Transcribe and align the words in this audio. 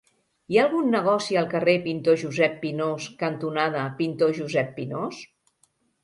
Hi 0.53 0.57
ha 0.59 0.61
algun 0.67 0.87
negoci 0.93 1.35
al 1.41 1.49
carrer 1.49 1.75
Pintor 1.83 2.15
Josep 2.21 2.55
Pinós 2.63 3.05
cantonada 3.19 3.83
Pintor 3.99 4.33
Josep 4.39 4.73
Pinós? 4.79 5.21